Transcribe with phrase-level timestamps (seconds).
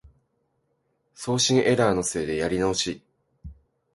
[1.13, 3.03] 送信エラーのせいでやり直し